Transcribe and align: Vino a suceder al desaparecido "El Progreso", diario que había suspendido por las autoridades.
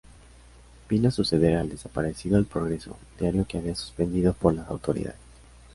Vino 0.89 1.09
a 1.09 1.11
suceder 1.11 1.57
al 1.57 1.69
desaparecido 1.69 2.39
"El 2.39 2.45
Progreso", 2.47 2.97
diario 3.19 3.45
que 3.45 3.59
había 3.59 3.75
suspendido 3.75 4.33
por 4.33 4.55
las 4.55 4.67
autoridades. 4.67 5.19